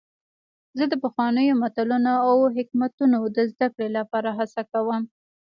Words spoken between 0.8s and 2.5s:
د پخوانیو متلونو او